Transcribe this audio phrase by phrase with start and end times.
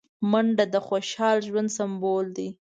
[0.31, 2.49] منډه د خوشحال ژوند سمبول دی